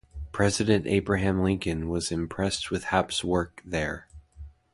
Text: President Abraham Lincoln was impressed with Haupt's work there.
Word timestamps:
President 0.31 0.87
Abraham 0.87 1.43
Lincoln 1.43 1.87
was 1.87 2.11
impressed 2.11 2.71
with 2.71 2.85
Haupt's 2.85 3.23
work 3.23 3.61
there. 3.63 4.07